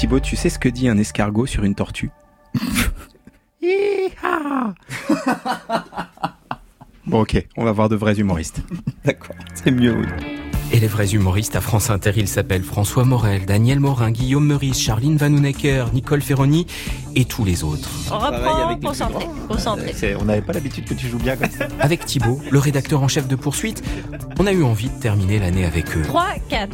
Thibaut, 0.00 0.18
tu 0.18 0.34
sais 0.34 0.48
ce 0.48 0.58
que 0.58 0.70
dit 0.70 0.88
un 0.88 0.96
escargot 0.96 1.44
sur 1.44 1.62
une 1.62 1.74
tortue 1.74 2.10
Bon 7.04 7.20
ok, 7.20 7.46
on 7.58 7.64
va 7.64 7.72
voir 7.72 7.90
de 7.90 7.96
vrais 7.96 8.18
humoristes. 8.18 8.62
D'accord, 9.04 9.36
c'est 9.52 9.70
mieux, 9.70 9.94
oui. 9.94 10.06
Et 10.72 10.80
les 10.80 10.86
vrais 10.86 11.10
humoristes 11.10 11.54
à 11.54 11.60
France 11.60 11.90
Inter, 11.90 12.12
ils 12.16 12.28
s'appellent 12.28 12.62
François 12.62 13.04
Morel, 13.04 13.44
Daniel 13.44 13.78
Morin, 13.78 14.10
Guillaume 14.10 14.46
Meurice, 14.46 14.80
Charline 14.80 15.18
Vanhoenacker, 15.18 15.92
Nicole 15.92 16.22
Ferroni 16.22 16.66
et 17.14 17.26
tous 17.26 17.44
les 17.44 17.62
autres. 17.62 17.90
On 18.10 18.18
reprend, 18.18 18.76
concentré, 18.76 19.26
concentré. 19.48 20.16
On 20.18 20.24
n'avait 20.24 20.40
pas 20.40 20.54
l'habitude 20.54 20.86
que 20.86 20.94
tu 20.94 21.08
joues 21.08 21.18
bien 21.18 21.36
comme 21.36 21.50
ça. 21.50 21.68
Avec 21.78 22.06
Thibaut, 22.06 22.40
le 22.50 22.58
rédacteur 22.58 23.02
en 23.02 23.08
chef 23.08 23.28
de 23.28 23.36
Poursuite, 23.36 23.82
on 24.38 24.46
a 24.46 24.52
eu 24.52 24.62
envie 24.62 24.88
de 24.88 24.98
terminer 24.98 25.38
l'année 25.38 25.66
avec 25.66 25.94
eux. 25.94 26.02
3, 26.04 26.26
4. 26.48 26.70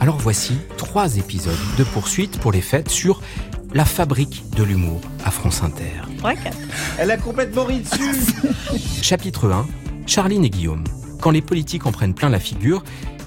Alors 0.00 0.16
voici 0.18 0.58
trois 0.76 1.16
épisodes 1.16 1.54
de 1.78 1.84
Poursuite 1.84 2.38
pour 2.38 2.52
les 2.52 2.60
fêtes 2.60 2.90
sur 2.90 3.20
la 3.72 3.84
fabrique 3.84 4.44
de 4.56 4.62
l'humour 4.62 5.00
à 5.24 5.30
France 5.30 5.62
Inter. 5.62 6.02
3, 6.18 6.34
4. 6.34 6.56
Elle 6.98 7.10
a 7.10 7.16
complètement 7.16 7.64
ri 7.64 7.80
dessus. 7.80 8.34
Chapitre 9.02 9.50
1, 9.50 9.66
Charline 10.06 10.44
et 10.44 10.50
Guillaume. 10.50 10.84
Quand 11.20 11.30
les 11.30 11.42
politiques 11.42 11.86
en 11.86 11.92
prennent 11.92 12.14
plein 12.14 12.28
la 12.28 12.40
figure, 12.40 12.84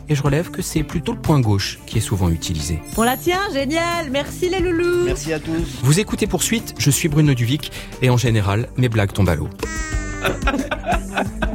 et 0.09 0.15
je 0.15 0.23
relève 0.23 0.49
que 0.49 0.61
c'est 0.61 0.83
plutôt 0.83 1.13
le 1.13 1.19
point 1.19 1.39
gauche 1.39 1.79
qui 1.85 1.99
est 1.99 2.01
souvent 2.01 2.29
utilisé. 2.29 2.79
On 2.97 3.03
la 3.03 3.15
tient, 3.15 3.41
génial. 3.53 4.09
Merci 4.09 4.49
les 4.49 4.59
loulous. 4.59 5.05
Merci 5.05 5.33
à 5.33 5.39
tous. 5.39 5.79
Vous 5.83 5.99
écoutez 5.99 6.25
Poursuite, 6.25 6.73
je 6.79 6.89
suis 6.89 7.09
Bruno 7.09 7.33
Duvic, 7.35 7.71
et 8.01 8.09
en 8.09 8.17
général, 8.17 8.69
mes 8.75 8.89
blagues 8.89 9.13
tombent 9.13 9.29
à 9.29 9.35
l'eau. 9.35 9.49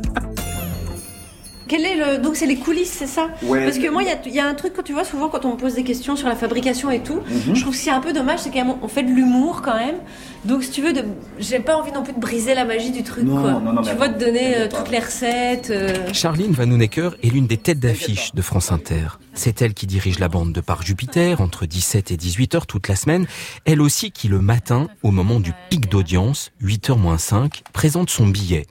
Quel 1.67 1.85
est 1.87 1.97
le... 1.97 2.19
Donc 2.19 2.37
c'est 2.37 2.47
les 2.47 2.57
coulisses, 2.57 2.93
c'est 2.93 3.07
ça 3.07 3.29
Ouais. 3.43 3.65
Parce 3.65 3.79
que 3.79 3.89
moi, 3.89 4.03
il 4.03 4.09
y 4.09 4.13
a, 4.13 4.17
il 4.27 4.35
y 4.35 4.39
a 4.41 4.47
un 4.47 4.55
truc, 4.55 4.75
quand 4.77 4.83
tu 4.83 4.93
vois, 4.93 5.05
souvent 5.05 5.29
quand 5.29 5.45
on 5.45 5.53
me 5.53 5.57
pose 5.57 5.75
des 5.75 5.85
questions 5.85 6.15
sur 6.17 6.29
la 6.29 6.37
fabrication 6.37 6.91
et 6.91 7.01
tout, 7.01 7.21
je 7.53 7.61
trouve 7.61 7.73
que 7.73 7.79
c'est 7.79 7.91
un 7.91 8.01
peu 8.01 8.13
dommage, 8.13 8.41
c'est 8.41 8.51
quand 8.51 8.65
même, 8.65 8.75
on 8.83 8.89
fait 8.89 9.03
de 9.03 9.11
l'humour 9.11 9.63
quand 9.63 9.77
même. 9.77 9.97
Donc 10.45 10.63
si 10.63 10.71
tu 10.71 10.83
veux, 10.83 10.93
de... 10.93 11.05
j'ai 11.39 11.61
pas 11.61 11.77
envie 11.77 11.91
non 11.93 12.03
plus 12.03 12.13
de 12.13 12.21
briser 12.21 12.55
la 12.55 12.65
magie 12.67 12.91
du 12.91 13.03
truc, 13.03 13.25
Non, 13.25 13.41
quoi. 13.41 13.53
non, 13.53 13.73
non, 13.73 13.83
tu 13.83 13.95
vois, 13.95 14.09
de 14.09 14.19
donner 14.23 14.57
euh, 14.57 14.69
toutes 14.69 14.91
les 14.91 14.99
recettes. 14.99 15.71
euh. 15.71 16.13
Charline 16.13 16.53
Vanhoenacker 16.53 17.11
est 17.23 17.29
l'une 17.31 17.47
des 17.47 17.57
têtes 17.57 17.81
d'affiche 17.81 18.35
de 18.35 18.43
France 18.43 18.71
Inter. 18.71 19.19
C'est 19.33 19.63
elle 19.63 19.73
qui 19.75 19.87
dirige 19.87 20.19
la 20.19 20.29
bande 20.29 20.53
de 20.53 20.61
Par 20.61 20.83
Jupiter 20.83 21.41
entre 21.41 21.65
17 21.67 22.11
et 22.11 22.17
18 22.19 22.55
heures 22.57 22.67
toute 22.67 22.89
la 22.89 22.97
semaine. 22.97 23.27
Elle 23.65 23.81
aussi 23.81 24.11
qui 24.13 24.29
le 24.29 24.41
matin, 24.41 24.89
au 25.03 25.11
moment 25.11 25.41
du 25.41 25.53
pic 25.71 25.89
d'audience, 25.89 26.53
8h 26.63 26.99
moins 26.99 27.19
5, 27.19 27.63
présente 27.73 28.11
son 28.11 28.27
billet. 28.27 28.67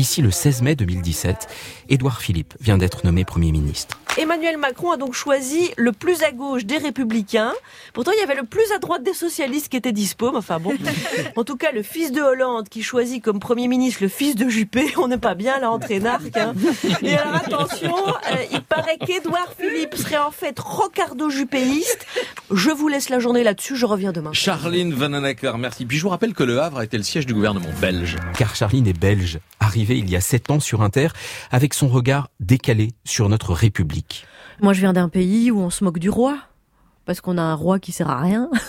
Ici 0.00 0.22
le 0.22 0.30
16 0.30 0.62
mai 0.62 0.76
2017, 0.76 1.46
Édouard 1.90 2.22
Philippe 2.22 2.54
vient 2.58 2.78
d'être 2.78 3.04
nommé 3.04 3.26
Premier 3.26 3.52
ministre. 3.52 4.00
Emmanuel 4.18 4.56
Macron 4.58 4.90
a 4.90 4.96
donc 4.96 5.14
choisi 5.14 5.70
le 5.76 5.92
plus 5.92 6.22
à 6.22 6.32
gauche 6.32 6.64
des 6.64 6.78
républicains. 6.78 7.52
Pourtant, 7.94 8.10
il 8.14 8.20
y 8.20 8.22
avait 8.22 8.34
le 8.34 8.44
plus 8.44 8.70
à 8.74 8.78
droite 8.78 9.02
des 9.02 9.14
socialistes 9.14 9.68
qui 9.68 9.76
était 9.76 9.92
dispo. 9.92 10.30
mais 10.32 10.38
Enfin 10.38 10.58
bon. 10.58 10.72
En 11.36 11.44
tout 11.44 11.56
cas, 11.56 11.70
le 11.72 11.82
fils 11.82 12.12
de 12.12 12.20
Hollande 12.20 12.68
qui 12.68 12.82
choisit 12.82 13.22
comme 13.22 13.38
Premier 13.40 13.68
ministre 13.68 14.02
le 14.02 14.08
fils 14.08 14.34
de 14.34 14.48
Juppé, 14.48 14.92
on 14.98 15.08
n'est 15.08 15.18
pas 15.18 15.34
bien 15.34 15.58
là 15.60 15.70
entre 15.70 15.90
énarques. 15.90 16.36
Hein. 16.36 16.54
Et 17.02 17.14
alors 17.16 17.36
attention, 17.36 17.94
euh, 18.08 18.36
il 18.52 18.62
paraît 18.62 18.98
qu'Édouard 18.98 19.54
Philippe 19.58 19.94
serait 19.94 20.18
en 20.18 20.30
fait 20.30 20.58
rocardo-juppéiste. 20.58 22.06
Je 22.50 22.70
vous 22.70 22.88
laisse 22.88 23.08
la 23.08 23.20
journée 23.20 23.44
là-dessus, 23.44 23.76
je 23.76 23.86
reviens 23.86 24.12
demain. 24.12 24.32
Charline 24.32 24.92
Vanhoenacker, 24.92 25.56
merci. 25.58 25.86
Puis 25.86 25.98
je 25.98 26.02
vous 26.02 26.08
rappelle 26.08 26.34
que 26.34 26.42
Le 26.42 26.60
Havre 26.60 26.78
a 26.78 26.84
été 26.84 26.96
le 26.96 27.04
siège 27.04 27.26
du 27.26 27.34
gouvernement 27.34 27.70
belge. 27.80 28.16
Car 28.36 28.54
Charline 28.54 28.86
est 28.86 28.98
belge, 28.98 29.38
arrivée 29.60 29.96
il 29.98 30.10
y 30.10 30.16
a 30.16 30.20
7 30.20 30.50
ans 30.50 30.60
sur 30.60 30.82
Inter, 30.82 31.08
avec 31.50 31.74
son 31.74 31.88
regard 31.88 32.28
décalé 32.40 32.88
sur 33.04 33.28
notre 33.28 33.52
République. 33.54 33.99
Moi, 34.60 34.72
je 34.72 34.80
viens 34.80 34.92
d'un 34.92 35.08
pays 35.08 35.50
où 35.50 35.60
on 35.60 35.70
se 35.70 35.84
moque 35.84 35.98
du 35.98 36.10
roi. 36.10 36.38
Parce 37.06 37.20
qu'on 37.20 37.38
a 37.38 37.42
un 37.42 37.54
roi 37.54 37.78
qui 37.78 37.92
sert 37.92 38.10
à 38.10 38.20
rien. 38.20 38.50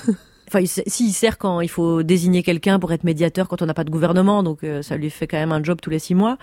Enfin, 0.54 0.66
si, 0.66 1.14
sert 1.14 1.38
quand 1.38 1.62
il 1.62 1.70
faut 1.70 2.04
désigner 2.04 2.44
quelqu'un 2.44 2.78
pour 2.78 2.92
être 2.92 3.06
médiateur 3.06 3.48
quand 3.48 3.62
on 3.62 3.66
n'a 3.66 3.74
pas 3.74 3.86
de 3.86 3.90
gouvernement, 3.90 4.44
donc 4.44 4.66
euh, 4.66 4.82
ça 4.82 4.98
lui 4.98 5.10
fait 5.10 5.26
quand 5.26 5.38
même 5.38 5.54
un 5.54 5.64
job 5.64 5.80
tous 5.82 5.90
les 5.90 6.00
six 6.00 6.14
mois. 6.14 6.38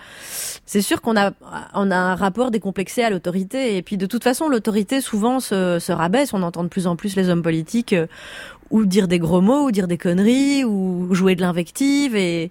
C'est 0.65 0.81
sûr 0.81 0.99
qu'on 1.03 1.15
a, 1.15 1.33
un 1.73 2.15
rapport 2.15 2.49
décomplexé 2.49 3.03
à 3.03 3.11
l'autorité, 3.11 3.77
et 3.77 3.83
puis 3.83 3.97
de 3.97 4.07
toute 4.07 4.23
façon, 4.23 4.49
l'autorité 4.49 4.99
souvent 4.99 5.39
se, 5.39 5.77
se 5.77 5.91
rabaisse. 5.91 6.33
On 6.33 6.41
entend 6.41 6.63
de 6.63 6.69
plus 6.69 6.87
en 6.87 6.95
plus 6.95 7.15
les 7.15 7.29
hommes 7.29 7.43
politiques 7.43 7.93
euh, 7.93 8.07
ou 8.71 8.85
dire 8.85 9.07
des 9.07 9.19
gros 9.19 9.41
mots, 9.41 9.65
ou 9.65 9.71
dire 9.71 9.87
des 9.87 9.99
conneries, 9.99 10.63
ou 10.65 11.13
jouer 11.13 11.35
de 11.35 11.41
l'invective, 11.41 12.15
et, 12.15 12.49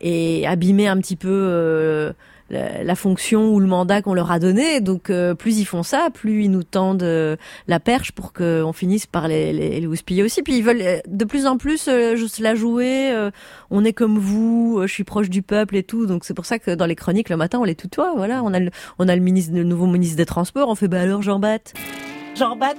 et 0.00 0.44
abîmer 0.44 0.88
un 0.88 0.98
petit 0.98 1.16
peu 1.16 1.28
euh, 1.30 2.12
la, 2.50 2.94
fonction 2.94 3.52
ou 3.52 3.60
le 3.60 3.66
mandat 3.66 4.02
qu'on 4.02 4.14
leur 4.14 4.30
a 4.30 4.38
donné. 4.38 4.80
Donc 4.80 5.10
euh, 5.10 5.34
plus 5.34 5.58
ils 5.58 5.64
font 5.64 5.82
ça, 5.82 6.08
plus 6.12 6.44
ils 6.44 6.50
nous 6.50 6.62
tendent 6.62 7.02
euh, 7.02 7.36
la 7.66 7.80
perche 7.80 8.12
pour 8.12 8.32
qu'on 8.32 8.72
finisse 8.72 9.06
par 9.06 9.28
les, 9.28 9.52
les, 9.52 9.80
les 9.80 9.86
houspiller 9.86 10.22
aussi. 10.22 10.42
Puis 10.42 10.56
ils 10.56 10.62
veulent 10.64 10.82
euh, 10.82 10.98
de 11.06 11.24
plus 11.24 11.46
en 11.46 11.56
plus 11.58 11.88
euh, 11.88 12.16
juste 12.16 12.38
la 12.38 12.54
jouer. 12.54 13.12
euh, 13.12 13.30
on 13.70 13.84
est 13.84 13.92
comme 13.92 14.18
vous, 14.18 14.82
je 14.82 14.92
suis 14.92 15.04
proche 15.04 15.28
du 15.28 15.42
peuple 15.42 15.76
et 15.76 15.82
tout. 15.82 16.06
Donc 16.06 16.24
c'est 16.24 16.34
pour 16.34 16.46
ça 16.46 16.58
que 16.58 16.70
dans 16.70 16.86
les 16.86 16.96
chroniques 16.96 17.28
le 17.28 17.36
matin 17.36 17.58
on 17.58 17.64
les 17.64 17.74
tutoie. 17.74 18.14
Voilà, 18.16 18.42
on 18.42 18.52
a 18.54 18.60
le, 18.60 18.70
on 18.98 19.08
a 19.08 19.14
le 19.16 19.22
ministre, 19.22 19.54
le 19.54 19.64
nouveau 19.64 19.86
ministre 19.86 20.16
des 20.16 20.26
Transports. 20.26 20.68
On 20.68 20.74
fait 20.74 20.88
bah 20.88 21.00
alors 21.00 21.22
Jean 21.22 21.38
Bat. 21.38 21.58
Jean 22.34 22.56
Bat, 22.56 22.74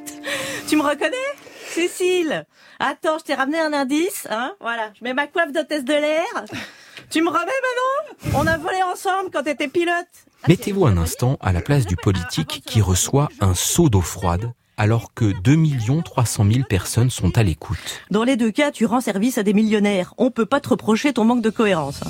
tu 0.68 0.76
me 0.76 0.84
reconnais? 0.84 1.16
Cécile 1.68 2.46
Attends, 2.80 3.18
je 3.20 3.24
t'ai 3.26 3.34
ramené 3.34 3.60
un 3.60 3.74
indice, 3.74 4.28
hein 4.30 4.54
Voilà, 4.62 4.92
je 4.98 5.04
mets 5.04 5.14
ma 5.14 5.28
coiffe 5.28 5.52
d'hôtesse 5.52 5.84
de 5.84 5.94
l'air. 5.94 6.46
Tu 7.10 7.22
me 7.22 7.30
remets 7.30 7.40
maintenant 7.40 8.40
On 8.40 8.48
a 8.48 8.58
volé 8.58 8.78
ensemble 8.84 9.30
quand 9.32 9.44
t'étais 9.44 9.68
pilote. 9.68 10.08
Mettez-vous 10.48 10.86
un 10.86 10.98
instant 10.98 11.38
à 11.42 11.52
la 11.52 11.62
place 11.62 11.86
du 11.86 11.96
politique 11.96 12.62
qui 12.66 12.82
reçoit 12.82 13.30
un 13.42 13.54
seau 13.54 13.90
d'eau 13.90 14.02
froide 14.02 14.52
alors 14.78 15.14
que 15.16 15.34
2 15.42 15.58
300 16.06 16.46
000 16.52 16.66
personnes 16.70 17.10
sont 17.10 17.36
à 17.38 17.44
l'écoute. 17.44 17.80
Dans 18.12 18.24
les 18.24 18.38
deux 18.38 18.52
cas, 18.52 18.72
tu 18.72 18.86
rends 18.86 19.02
service 19.02 19.40
à 19.40 19.44
des 19.44 19.54
millionnaires. 19.54 20.14
On 20.20 20.30
peut 20.30 20.46
pas 20.46 20.60
te 20.60 20.70
reprocher 20.70 21.14
ton 21.14 21.26
manque 21.26 21.42
de 21.42 21.50
cohérence. 21.50 22.02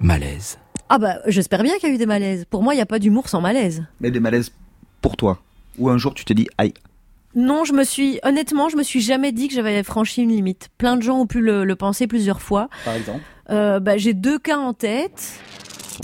Malaise. 0.00 0.58
Ah 0.88 0.98
bah, 0.98 1.16
j'espère 1.26 1.62
bien 1.62 1.74
qu'il 1.78 1.90
y 1.90 1.92
a 1.92 1.94
eu 1.94 1.98
des 1.98 2.06
malaises. 2.06 2.46
Pour 2.48 2.62
moi, 2.62 2.72
il 2.72 2.78
n'y 2.78 2.82
a 2.82 2.86
pas 2.86 2.98
d'humour 2.98 3.28
sans 3.28 3.42
malaise. 3.42 3.84
Mais 4.00 4.10
des 4.10 4.20
malaises 4.20 4.50
pour 5.02 5.16
toi. 5.16 5.40
Ou 5.78 5.90
un 5.90 5.98
jour 5.98 6.14
tu 6.14 6.24
t'es 6.24 6.32
dit, 6.32 6.48
aïe, 6.56 6.72
Non, 7.34 7.64
je 7.64 7.74
me 7.74 7.84
suis, 7.84 8.18
honnêtement, 8.22 8.70
je 8.70 8.76
me 8.78 8.82
suis 8.82 9.02
jamais 9.02 9.32
dit 9.32 9.48
que 9.48 9.54
j'avais 9.54 9.82
franchi 9.82 10.22
une 10.22 10.30
limite. 10.30 10.70
Plein 10.78 10.96
de 10.96 11.02
gens 11.02 11.18
ont 11.18 11.26
pu 11.26 11.42
le, 11.42 11.64
le 11.66 11.76
penser 11.76 12.06
plusieurs 12.06 12.40
fois. 12.40 12.70
par 12.86 12.94
exemple. 12.94 13.20
Euh, 13.50 13.80
bah, 13.80 13.96
j'ai 13.96 14.14
deux 14.14 14.38
cas 14.38 14.58
en 14.58 14.74
tête. 14.74 15.40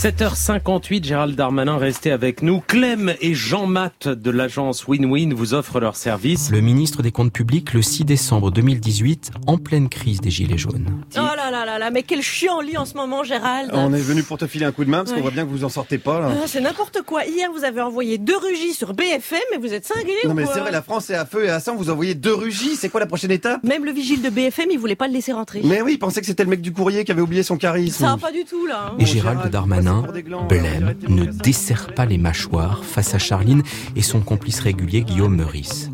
7h58, 0.01 1.05
Gérald 1.05 1.37
Darmanin, 1.37 1.77
restez 1.77 2.11
avec 2.13 2.43
nous. 2.43 2.61
Clem 2.67 3.13
et 3.21 3.35
Jean-Math 3.35 4.09
de 4.09 4.31
l'agence 4.31 4.89
Win-Win 4.89 5.35
vous 5.35 5.55
offrent 5.55 5.81
leur 5.81 5.97
service. 5.97 6.51
Le 6.51 6.61
ministre 6.61 7.03
des 7.03 7.13
Comptes 7.13 7.33
publics 7.33 7.73
le 7.75 7.83
6 7.83 8.05
décembre 8.07 8.51
2018 8.51 9.31
en 9.47 9.59
pleine 9.59 9.89
crise 9.89 10.21
des 10.21 10.31
Gilets 10.31 10.57
jaunes. 10.59 10.87
Oh 11.17 11.21
là 11.37 11.51
là 11.51 11.65
là 11.67 11.79
là, 11.79 11.91
mais 11.91 12.03
quel 12.03 12.23
chiant 12.23 12.61
lit 12.61 12.77
en 12.79 12.85
ce 12.87 12.95
moment, 12.95 13.23
Gérald. 13.23 13.71
On 13.75 13.93
est 13.93 14.01
venu 14.01 14.23
pour 14.23 14.39
te 14.39 14.47
filer 14.47 14.65
un 14.65 14.73
coup 14.73 14.85
de 14.85 14.91
main 14.91 14.99
parce 14.99 15.11
Ouais. 15.11 15.17
qu'on 15.17 15.23
voit 15.23 15.31
bien 15.31 15.45
que 15.45 15.51
vous 15.51 15.65
en 15.65 15.69
sortez 15.69 15.99
pas 15.99 16.21
là. 16.21 16.29
Ah, 16.33 16.45
c'est 16.47 16.61
n'importe 16.63 17.03
quoi. 17.03 17.25
Hier, 17.27 17.51
vous 17.55 17.65
avez 17.65 17.83
envoyé 17.83 18.17
deux 18.19 18.37
rugis 18.39 18.73
sur 18.73 18.95
BFM, 18.95 19.39
mais 19.53 19.59
vous 19.59 19.75
êtes 19.75 19.85
cinglés 19.87 20.13
Non 20.25 20.31
ou 20.31 20.35
mais 20.35 20.47
c'est 20.47 20.61
vrai, 20.61 20.71
la 20.73 20.83
France 20.83 21.11
est 21.11 21.15
à 21.15 21.27
feu 21.27 21.45
et 21.45 21.51
à 21.51 21.61
sang, 21.61 21.77
vous 21.77 21.91
envoyez 21.91 22.15
deux 22.15 22.35
rugis, 22.35 22.77
c'est 22.77 22.89
quoi 22.89 23.01
la 23.01 23.07
prochaine 23.07 23.31
étape? 23.31 23.63
Même 23.63 23.85
le 23.85 23.93
vigile 23.93 24.23
de 24.23 24.31
BFM, 24.31 24.69
il 24.71 24.79
voulait 24.79 24.97
pas 24.97 25.07
le 25.07 25.13
laisser 25.13 25.33
rentrer. 25.33 25.61
Mais 25.65 25.83
oui, 25.83 25.93
il 25.93 25.99
pensait 25.99 26.21
que 26.21 26.27
c'était 26.27 26.45
le 26.45 26.51
mec 26.51 26.63
du 26.63 26.73
courrier 26.73 27.05
qui 27.05 27.13
avait 27.13 27.21
oublié 27.21 27.43
son 27.43 27.59
charisme. 27.59 28.05
Ça 28.05 28.11
va 28.13 28.17
pas 28.17 28.33
du 28.33 28.45
tout, 28.45 28.67
là. 28.67 28.93
hein. 28.93 28.97
Et 28.99 29.05
Gérald 29.07 29.49
Darmanin, 29.51 29.82
arrêtez 29.87 30.23
de 30.23 31.09
ne 31.09 31.25
desserre 31.25 31.95
pas 31.95 32.07
les 32.07 32.19
mâchoires 32.19 32.85
face 32.85 33.15
à 33.15 33.19
Charline 33.19 33.63
et 33.97 34.03
son 34.03 34.21
complice 34.21 34.61
régulier 34.61 35.03
Guillaume 35.03 35.37
Meurice. 35.37 35.91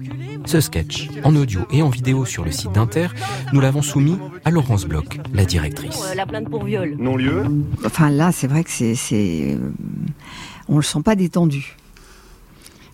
Ce 0.46 0.60
sketch, 0.60 1.08
en 1.24 1.36
audio 1.36 1.60
et 1.70 1.82
en 1.82 1.90
vidéo 1.90 2.24
sur 2.24 2.44
le 2.44 2.52
site 2.52 2.72
d'Inter, 2.72 3.08
nous 3.52 3.60
l'avons 3.60 3.82
soumis 3.82 4.18
à 4.44 4.50
Laurence 4.50 4.86
Bloch, 4.86 5.18
la 5.34 5.44
directrice. 5.44 6.00
Euh, 6.10 6.14
La 6.14 6.24
plainte 6.24 6.48
pour 6.48 6.64
viol. 6.64 6.96
Non-lieu 6.98 7.44
Enfin 7.84 8.10
là, 8.10 8.32
c'est 8.32 8.46
vrai 8.46 8.64
que 8.64 8.70
c'est, 8.70 8.94
c'est, 8.94 9.56
euh, 9.56 9.70
on 10.68 10.76
le 10.76 10.82
sent 10.82 11.02
pas 11.04 11.16
détendu. 11.16 11.76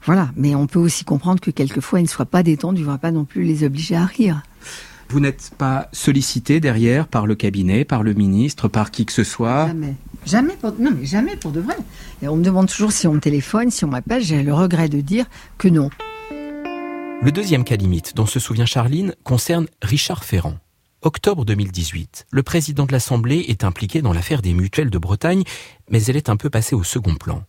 Voilà, 0.05 0.31
mais 0.37 0.55
on 0.55 0.66
peut 0.66 0.81
aussi 0.81 1.05
comprendre 1.05 1.41
que 1.41 1.50
quelquefois 1.50 2.00
il 2.00 2.05
ne 2.05 2.09
soit 2.09 2.26
pas 2.26 2.43
détendu, 2.43 2.82
on 2.82 2.87
va 2.87 2.99
pas 2.99 3.12
non 3.12 3.25
plus 3.25 3.44
les 3.44 3.64
obliger 3.64 3.97
à 3.97 4.05
rire. 4.05 4.43
Vous 5.08 5.20
n'êtes 5.20 5.52
pas 5.56 5.88
sollicité 5.92 6.60
derrière 6.60 7.06
par 7.06 7.26
le 7.26 7.34
cabinet, 7.34 7.84
par 7.84 8.02
le 8.02 8.14
ministre, 8.14 8.68
par 8.68 8.90
qui 8.90 9.06
que 9.06 9.12
ce 9.12 9.24
soit 9.24 9.66
Jamais, 9.66 9.94
jamais 10.26 10.56
pour, 10.60 10.72
non 10.78 10.90
mais 10.96 11.06
jamais 11.06 11.36
pour 11.36 11.52
de 11.52 11.60
vrai. 11.60 11.76
Et 12.22 12.28
on 12.28 12.36
me 12.36 12.44
demande 12.44 12.68
toujours 12.68 12.92
si 12.92 13.06
on 13.06 13.14
me 13.14 13.20
téléphone, 13.20 13.70
si 13.70 13.84
on 13.84 13.88
m'appelle, 13.88 14.22
j'ai 14.22 14.42
le 14.42 14.54
regret 14.54 14.88
de 14.88 15.00
dire 15.00 15.26
que 15.58 15.68
non. 15.68 15.90
Le 17.22 17.30
deuxième 17.32 17.64
cas 17.64 17.76
limite 17.76 18.14
dont 18.16 18.26
se 18.26 18.40
souvient 18.40 18.66
Charline 18.66 19.14
concerne 19.22 19.66
Richard 19.82 20.24
Ferrand. 20.24 20.58
Octobre 21.00 21.44
2018, 21.44 22.26
le 22.30 22.42
président 22.42 22.86
de 22.86 22.92
l'Assemblée 22.92 23.44
est 23.48 23.62
impliqué 23.62 24.00
dans 24.00 24.12
l'affaire 24.12 24.40
des 24.40 24.54
mutuelles 24.54 24.90
de 24.90 24.98
Bretagne, 24.98 25.44
mais 25.90 26.02
elle 26.04 26.16
est 26.16 26.30
un 26.30 26.36
peu 26.36 26.48
passée 26.50 26.74
au 26.74 26.82
second 26.82 27.14
plan. 27.14 27.44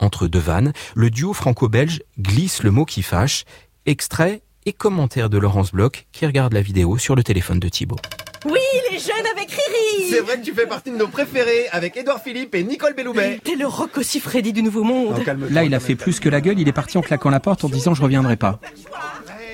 Entre 0.00 0.28
deux 0.28 0.38
vannes, 0.38 0.72
le 0.94 1.10
duo 1.10 1.32
franco-belge 1.32 2.02
glisse 2.18 2.62
le 2.62 2.70
mot 2.70 2.84
qui 2.84 3.02
fâche, 3.02 3.44
extrait 3.86 4.42
et 4.68 4.72
commentaire 4.74 5.30
de 5.30 5.38
Laurence 5.38 5.72
Bloch 5.72 6.06
qui 6.12 6.26
regarde 6.26 6.52
la 6.52 6.60
vidéo 6.60 6.98
sur 6.98 7.16
le 7.16 7.22
téléphone 7.22 7.58
de 7.58 7.70
Thibault. 7.70 7.96
Oui, 8.44 8.60
les 8.92 8.98
jeunes 8.98 9.26
avec 9.34 9.50
Riri 9.50 10.10
C'est 10.10 10.20
vrai 10.20 10.38
que 10.38 10.44
tu 10.44 10.52
fais 10.52 10.66
partie 10.66 10.90
de 10.90 10.96
nos 10.96 11.08
préférés 11.08 11.68
avec 11.72 11.96
Édouard 11.96 12.22
Philippe 12.22 12.54
et 12.54 12.62
Nicole 12.62 12.94
Belloubet. 12.94 13.40
T'es 13.42 13.56
le 13.56 13.66
rock 13.66 13.96
aussi 13.96 14.20
Freddy 14.20 14.52
du 14.52 14.62
Nouveau 14.62 14.84
Monde. 14.84 15.22
Non, 15.26 15.46
Là, 15.50 15.64
il 15.64 15.74
a 15.74 15.80
fait 15.80 15.94
plus 15.94 16.20
que 16.20 16.28
la 16.28 16.42
gueule, 16.42 16.60
il 16.60 16.68
est 16.68 16.72
parti 16.72 16.98
en 16.98 17.00
claquant 17.00 17.30
la 17.30 17.40
porte 17.40 17.64
en 17.64 17.70
disant 17.70 17.94
je 17.94 18.02
reviendrai 18.02 18.36
pas. 18.36 18.60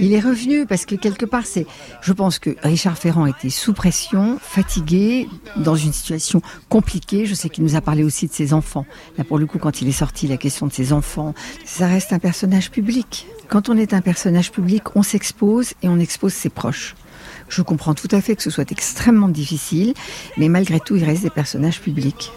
Il 0.00 0.12
est 0.12 0.20
revenu 0.20 0.66
parce 0.66 0.84
que 0.84 0.96
quelque 0.96 1.24
part, 1.24 1.46
c'est, 1.46 1.66
je 2.02 2.12
pense 2.12 2.40
que 2.40 2.56
Richard 2.64 2.98
Ferrand 2.98 3.26
était 3.26 3.50
sous 3.50 3.72
pression, 3.72 4.38
fatigué, 4.40 5.28
dans 5.56 5.76
une 5.76 5.92
situation 5.92 6.42
compliquée. 6.68 7.26
Je 7.26 7.34
sais 7.34 7.48
qu'il 7.48 7.62
nous 7.62 7.76
a 7.76 7.80
parlé 7.80 8.02
aussi 8.02 8.26
de 8.26 8.32
ses 8.32 8.52
enfants. 8.52 8.86
Là, 9.16 9.22
pour 9.22 9.38
le 9.38 9.46
coup, 9.46 9.58
quand 9.58 9.80
il 9.80 9.88
est 9.88 9.92
sorti, 9.92 10.26
la 10.26 10.36
question 10.36 10.66
de 10.66 10.72
ses 10.72 10.92
enfants, 10.92 11.34
ça 11.64 11.86
reste 11.86 12.12
un 12.12 12.18
personnage 12.18 12.72
public. 12.72 13.28
Quand 13.48 13.68
on 13.68 13.76
est 13.76 13.92
un 13.92 14.00
personnage 14.00 14.50
public, 14.50 14.96
on 14.96 15.02
s'expose 15.02 15.74
et 15.82 15.88
on 15.88 15.98
expose 15.98 16.32
ses 16.32 16.48
proches. 16.48 16.94
Je 17.48 17.62
comprends 17.62 17.94
tout 17.94 18.08
à 18.10 18.20
fait 18.20 18.36
que 18.36 18.42
ce 18.42 18.50
soit 18.50 18.70
extrêmement 18.72 19.28
difficile, 19.28 19.94
mais 20.36 20.48
malgré 20.48 20.80
tout, 20.80 20.96
il 20.96 21.04
reste 21.04 21.22
des 21.22 21.30
personnages 21.30 21.80
publics. 21.80 22.32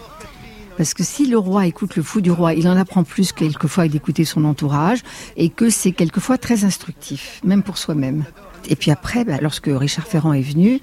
Parce 0.76 0.94
que 0.94 1.02
si 1.02 1.26
le 1.26 1.38
roi 1.38 1.66
écoute 1.66 1.96
le 1.96 2.04
fou 2.04 2.20
du 2.20 2.30
roi, 2.30 2.54
il 2.54 2.68
en 2.68 2.76
apprend 2.76 3.02
plus 3.02 3.32
quelquefois 3.32 3.88
d'écouter 3.88 4.24
son 4.24 4.44
entourage 4.44 5.00
et 5.36 5.48
que 5.48 5.70
c'est 5.70 5.90
quelquefois 5.90 6.38
très 6.38 6.64
instructif, 6.64 7.40
même 7.42 7.64
pour 7.64 7.78
soi-même. 7.78 8.24
Et 8.68 8.76
puis 8.76 8.92
après, 8.92 9.24
bah, 9.24 9.38
lorsque 9.40 9.68
Richard 9.72 10.06
Ferrand 10.06 10.32
est 10.32 10.42
venu, 10.42 10.80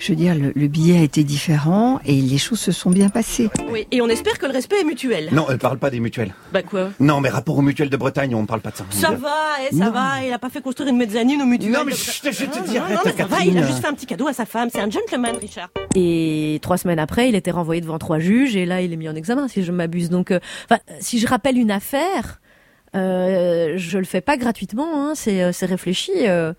je 0.00 0.12
veux 0.12 0.16
dire, 0.16 0.34
le, 0.34 0.50
le, 0.56 0.66
billet 0.66 0.98
a 0.98 1.02
été 1.02 1.22
différent 1.24 2.00
et 2.06 2.14
les 2.14 2.38
choses 2.38 2.58
se 2.58 2.72
sont 2.72 2.90
bien 2.90 3.10
passées. 3.10 3.50
Oui, 3.70 3.86
et 3.92 4.00
on 4.00 4.08
espère 4.08 4.38
que 4.38 4.46
le 4.46 4.52
respect 4.52 4.80
est 4.80 4.84
mutuel. 4.84 5.28
Non, 5.30 5.46
elle 5.50 5.58
parle 5.58 5.78
pas 5.78 5.90
des 5.90 6.00
mutuelles. 6.00 6.34
Bah 6.52 6.62
quoi 6.62 6.90
Non, 6.98 7.20
mais 7.20 7.28
rapport 7.28 7.56
aux 7.58 7.62
mutuelles 7.62 7.90
de 7.90 7.96
Bretagne, 7.98 8.34
on 8.34 8.46
parle 8.46 8.62
pas 8.62 8.70
de 8.70 8.76
ça. 8.76 8.84
Ça 8.90 9.10
va, 9.12 9.36
eh, 9.70 9.76
ça 9.76 9.84
Non. 9.84 9.90
va, 9.92 10.24
il 10.26 10.32
a 10.32 10.38
pas 10.38 10.48
fait 10.50 10.62
construire 10.62 10.88
une 10.88 10.96
mezzanine 10.96 11.42
aux 11.42 11.46
mutuelles. 11.46 11.70
Non, 11.72 11.84
mais 11.84 11.92
je 11.92 12.20
te 12.22 12.28
dis, 12.66 12.74
non, 12.74 12.80
arrête, 12.80 12.94
non, 12.96 13.00
mais 13.04 13.12
ça 13.12 13.26
va, 13.26 13.44
il 13.44 13.56
a 13.58 13.66
juste 13.66 13.80
fait 13.80 13.88
un 13.88 13.94
petit 13.94 14.06
cadeau 14.06 14.26
à 14.26 14.32
sa 14.32 14.46
femme, 14.46 14.70
c'est 14.72 14.80
un 14.80 14.90
gentleman, 14.90 15.36
Richard. 15.36 15.68
Et 15.94 16.58
trois 16.62 16.78
semaines 16.78 16.98
après, 16.98 17.28
il 17.28 17.34
était 17.34 17.50
renvoyé 17.50 17.80
devant 17.82 17.98
trois 17.98 18.18
juges 18.18 18.56
et 18.56 18.64
là, 18.64 18.80
il 18.80 18.92
est 18.92 18.96
mis 18.96 19.08
en 19.08 19.14
examen, 19.14 19.48
si 19.48 19.62
je 19.62 19.70
m'abuse. 19.70 20.08
Donc, 20.08 20.30
euh, 20.30 20.40
si 21.00 21.18
je 21.18 21.26
rappelle 21.26 21.58
une 21.58 21.70
affaire, 21.70 22.40
euh, 22.96 23.74
je 23.76 23.98
le 23.98 24.04
fais 24.04 24.20
pas 24.22 24.36
gratuitement, 24.36 24.88
hein, 24.94 25.12
c'est 25.14 25.42
euh, 25.42 25.52
c'est 25.52 25.66
réfléchi. 25.66 26.10
euh, 26.26 26.52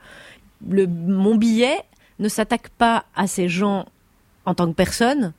le, 0.70 0.86
mon 0.88 1.36
billet 1.36 1.76
ne 2.22 2.30
s'attaque 2.30 2.70
pas 2.70 3.06
à 3.16 3.28
ces 3.28 3.50
gens 3.50 3.86
en 4.46 4.54
tant 4.54 4.68
que 4.68 4.76
personne, 4.76 5.34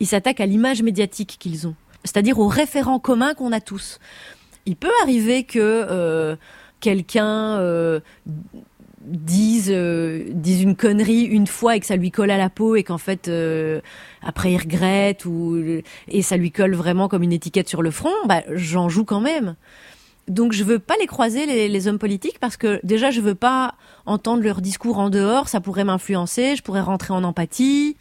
il 0.00 0.06
s'attaque 0.06 0.40
à 0.40 0.46
l'image 0.46 0.82
médiatique 0.82 1.36
qu'ils 1.38 1.66
ont, 1.66 1.74
c'est-à-dire 2.04 2.38
au 2.38 2.48
référent 2.48 2.98
commun 2.98 3.34
qu'on 3.34 3.52
a 3.52 3.60
tous. 3.60 3.98
Il 4.64 4.76
peut 4.76 4.90
arriver 5.02 5.44
que 5.44 5.58
euh, 5.60 6.36
quelqu'un 6.80 7.58
euh, 7.58 8.00
dise 9.00 9.70
euh, 9.70 10.24
dise 10.30 10.62
une 10.62 10.76
connerie 10.76 11.22
une 11.22 11.46
fois 11.46 11.76
et 11.76 11.80
que 11.80 11.86
ça 11.86 11.96
lui 11.96 12.10
colle 12.10 12.30
à 12.30 12.36
la 12.36 12.50
peau 12.50 12.74
et 12.74 12.82
qu'en 12.82 12.98
fait 12.98 13.30
après 14.22 14.52
il 14.52 14.58
regrette 14.58 15.24
ou 15.24 15.56
et 16.08 16.22
ça 16.22 16.36
lui 16.36 16.50
colle 16.50 16.74
vraiment 16.74 17.08
comme 17.08 17.22
une 17.22 17.32
étiquette 17.32 17.68
sur 17.68 17.82
le 17.82 17.90
front, 17.90 18.14
bah 18.26 18.42
j'en 18.52 18.88
joue 18.88 19.04
quand 19.04 19.20
même. 19.20 19.54
Donc 20.28 20.52
je 20.52 20.64
veux 20.64 20.78
pas 20.78 20.94
les 21.00 21.06
croiser 21.06 21.68
les, 21.68 21.88
hommes 21.88 21.98
politiques 21.98 22.38
parce 22.40 22.56
que 22.56 22.80
déjà 22.82 23.10
je 23.10 23.20
veux 23.20 23.34
pas 23.36 23.74
entendre 24.06 24.42
leur 24.42 24.60
discours 24.60 24.98
en 24.98 25.08
dehors, 25.08 25.48
ça 25.48 25.60
pourrait 25.60 25.84
m'influencer, 25.84 26.56
je 26.56 26.62
pourrais 26.62 26.80
rentrer 26.80 27.12
en 27.12 27.22
empathie. 27.22 27.96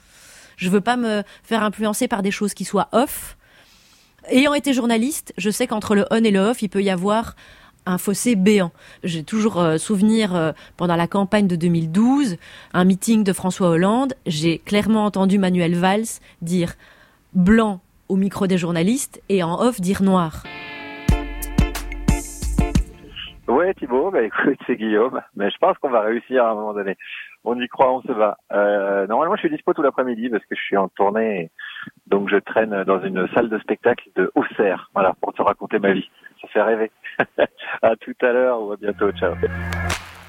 Je 0.57 0.69
veux 0.69 0.81
pas 0.81 0.97
me 0.97 1.23
faire 1.43 1.63
influencer 1.63 2.07
par 2.07 2.23
des 2.23 2.31
choses 2.31 2.53
qui 2.53 2.65
soient 2.65 2.87
off. 2.93 3.37
Ayant 4.29 4.53
été 4.53 4.73
journaliste, 4.73 5.33
je 5.37 5.49
sais 5.49 5.67
qu'entre 5.67 5.93
le 5.93 6.05
on 6.09 6.23
et 6.23 6.31
le 6.31 6.39
off, 6.39 6.61
il 6.61 6.69
peut 6.69 6.81
y 6.81 6.89
avoir 6.89 7.35
un 7.85 7.97
fossé 7.97 8.35
béant. 8.35 8.71
J'ai 9.03 9.23
toujours 9.23 9.59
euh, 9.59 9.77
souvenir 9.77 10.35
euh, 10.35 10.51
pendant 10.77 10.95
la 10.95 11.07
campagne 11.07 11.47
de 11.47 11.55
2012, 11.55 12.37
un 12.73 12.83
meeting 12.85 13.23
de 13.23 13.33
François 13.33 13.69
Hollande, 13.69 14.15
j'ai 14.25 14.57
clairement 14.57 15.05
entendu 15.05 15.37
Manuel 15.37 15.75
Valls 15.75 16.19
dire 16.41 16.73
blanc 17.33 17.81
au 18.07 18.15
micro 18.15 18.47
des 18.47 18.57
journalistes 18.57 19.21
et 19.29 19.43
en 19.43 19.59
off 19.61 19.81
dire 19.81 20.01
noir. 20.01 20.43
Ouais, 23.65 23.73
Thibaut, 23.73 24.11
bah 24.11 24.21
écoute, 24.21 24.59
c'est 24.67 24.75
Guillaume. 24.75 25.21
Mais 25.35 25.49
je 25.49 25.57
pense 25.57 25.75
qu'on 25.79 25.89
va 25.89 26.01
réussir 26.01 26.45
à 26.45 26.51
un 26.51 26.53
moment 26.53 26.75
donné. 26.75 26.95
On 27.43 27.59
y 27.59 27.67
croit, 27.67 27.91
on 27.91 28.01
se 28.03 28.11
va. 28.11 28.37
Euh, 28.53 29.07
normalement, 29.07 29.35
je 29.35 29.39
suis 29.39 29.49
dispo 29.49 29.73
tout 29.73 29.81
l'après-midi 29.81 30.29
parce 30.29 30.45
que 30.45 30.55
je 30.55 30.61
suis 30.61 30.77
en 30.77 30.87
tournée. 30.89 31.49
Donc, 32.05 32.29
je 32.29 32.35
traîne 32.35 32.83
dans 32.83 33.01
une 33.01 33.27
salle 33.33 33.49
de 33.49 33.57
spectacle 33.57 34.07
de 34.15 34.31
Auxerre. 34.35 34.91
Voilà, 34.93 35.15
pour 35.19 35.33
te 35.33 35.41
raconter 35.41 35.79
ma 35.79 35.93
vie. 35.93 36.07
Ça 36.43 36.47
fait 36.49 36.61
rêver. 36.61 36.91
à 37.81 37.95
tout 37.95 38.13
à 38.21 38.33
l'heure 38.33 38.61
ou 38.61 38.71
à 38.71 38.77
bientôt. 38.77 39.11
Ciao. 39.13 39.33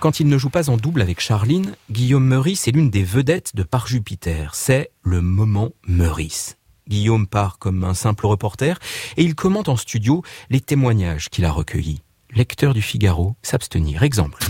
Quand 0.00 0.19
il 0.19 0.29
ne 0.29 0.38
joue 0.38 0.50
pas 0.50 0.71
en 0.71 0.79
double 0.79 1.03
avec 1.03 1.21
Charline, 1.21 1.75
Guillaume 1.91 2.27
Meurice 2.27 2.69
est 2.69 2.73
l'une 2.73 2.88
des 2.88 3.05
vedettes 3.05 3.55
de 3.55 3.65
Par 3.65 3.87
Jupiter. 3.87 4.55
C'est 4.55 4.88
le 5.05 5.21
moment 5.21 5.73
Meurice. 5.87 6.56
Guillaume 6.88 7.27
part 7.27 7.59
comme 7.59 7.85
un 7.85 7.94
simple 7.94 8.25
reporter 8.25 8.79
et 9.19 9.23
il 9.23 9.35
commente 9.35 9.69
en 9.69 9.77
studio 9.77 10.23
les 10.49 10.61
témoignages 10.61 11.29
qu'il 11.29 11.44
a 11.44 11.50
recueillis. 11.50 12.00
Lecteur 12.37 12.75
du 12.75 12.83
Figaro, 12.83 13.35
s'abstenir. 13.41 14.03
Exemple. 14.03 14.44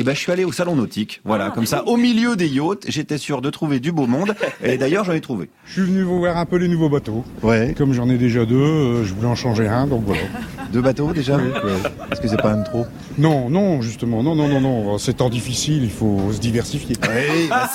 Et 0.00 0.02
ben, 0.02 0.14
je 0.14 0.18
suis 0.18 0.32
allé 0.32 0.44
au 0.44 0.50
salon 0.50 0.74
nautique. 0.74 1.20
Voilà, 1.24 1.50
comme 1.50 1.66
ça, 1.66 1.84
au 1.86 1.96
milieu 1.96 2.34
des 2.34 2.48
yachts, 2.48 2.86
j'étais 2.88 3.18
sûr 3.18 3.40
de 3.40 3.50
trouver 3.50 3.78
du 3.78 3.92
beau 3.92 4.08
monde. 4.08 4.34
Et 4.64 4.76
d'ailleurs, 4.76 5.04
j'en 5.04 5.12
ai 5.12 5.20
trouvé. 5.20 5.48
Je 5.64 5.74
suis 5.74 5.82
venu 5.82 6.02
vous 6.02 6.18
voir 6.18 6.38
un 6.38 6.46
peu 6.46 6.56
les 6.56 6.66
nouveaux 6.66 6.88
bateaux. 6.88 7.22
Ouais. 7.42 7.74
Comme 7.78 7.92
j'en 7.92 8.08
ai 8.08 8.18
déjà 8.18 8.46
deux, 8.46 8.56
euh, 8.56 9.04
je 9.04 9.14
voulais 9.14 9.28
en 9.28 9.36
changer 9.36 9.68
un, 9.68 9.86
donc 9.86 10.02
voilà. 10.04 10.22
Deux 10.72 10.82
bateaux 10.82 11.12
déjà 11.12 11.36
Est-ce 12.12 12.20
que 12.20 12.28
c'est 12.28 12.40
pas 12.40 12.54
même 12.54 12.62
trop 12.62 12.86
Non, 13.18 13.50
non, 13.50 13.82
justement, 13.82 14.22
non, 14.22 14.36
non, 14.36 14.46
non, 14.46 14.60
non. 14.60 14.98
C'est 14.98 15.14
temps 15.14 15.28
difficile, 15.28 15.82
il 15.82 15.90
faut 15.90 16.32
se 16.32 16.38
diversifier. 16.38 16.94
Oui, 17.02 17.48
bah. 17.48 17.68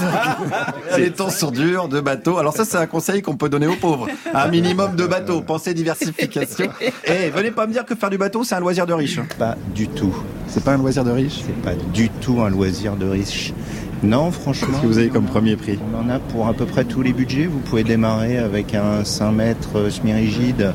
Les 0.98 1.12
temps 1.12 1.30
sont 1.30 1.52
durs, 1.52 1.90
deux 1.90 2.00
bateaux. 2.00 2.38
Alors 2.38 2.56
ça, 2.56 2.64
c'est 2.64 2.78
un 2.78 2.88
conseil 2.88 3.22
qu'on 3.22 3.36
peut 3.36 3.50
donner 3.50 3.68
aux 3.68 3.76
pauvres. 3.76 4.08
Un 4.34 4.48
minimum 4.48 4.96
de 4.96 5.06
bateaux. 5.06 5.42
Pensez 5.42 5.74
diversification. 5.74 6.72
Et 7.06 7.30
venez 7.32 7.52
pas 7.52 7.68
me 7.68 7.74
dire 7.74 7.84
que 7.84 7.96
faire 7.96 8.10
du 8.10 8.18
bateau, 8.18 8.46
c'est 8.46 8.56
un 8.56 8.62
loisir 8.66 8.88
de 8.88 8.94
riche. 8.94 9.20
Pas 9.38 9.56
du 9.76 9.88
tout. 9.88 10.12
C'est 10.48 10.64
pas 10.64 10.74
un 10.74 10.78
loisir 10.78 11.04
de 11.04 11.12
riche 11.12 11.44
C'est 11.46 11.62
pas 11.62 11.76
du 11.94 12.10
tout 12.10 12.42
un 12.42 12.50
loisir 12.50 12.96
de 12.96 13.08
riche. 13.08 13.54
Non, 14.02 14.32
franchement. 14.32 14.70
Qu'est-ce 14.70 14.82
que 14.82 14.88
vous 14.88 14.98
avez 14.98 15.10
comme 15.10 15.26
premier 15.26 15.56
prix 15.56 15.78
On 15.94 16.04
en 16.04 16.10
a 16.10 16.18
pour 16.18 16.48
à 16.48 16.54
peu 16.54 16.66
près 16.66 16.84
tous 16.84 17.04
les 17.04 17.14
budgets. 17.14 17.46
Vous 17.46 17.60
pouvez 17.60 17.84
démarrer 17.84 18.40
avec 18.40 18.74
un 18.74 19.04
5 19.04 19.32
mètres 19.32 19.92
semi-rigide 19.92 20.74